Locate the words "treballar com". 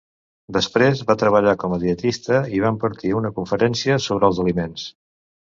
1.23-1.75